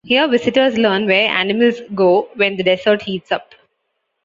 Here 0.03 0.27
visitors 0.27 0.79
learn 0.79 1.05
where 1.05 1.27
animals 1.29 1.79
go 1.93 2.27
when 2.33 2.55
the 2.57 2.63
desert 2.63 3.03
heats 3.03 3.31
up. 3.31 3.53